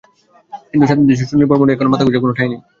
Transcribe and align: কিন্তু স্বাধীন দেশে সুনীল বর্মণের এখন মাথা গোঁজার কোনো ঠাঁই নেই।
কিন্তু 0.69 0.85
স্বাধীন 0.87 1.05
দেশে 1.09 1.25
সুনীল 1.29 1.47
বর্মণের 1.49 1.75
এখন 1.75 1.87
মাথা 1.89 2.05
গোঁজার 2.05 2.23
কোনো 2.23 2.33
ঠাঁই 2.37 2.49
নেই। 2.51 2.59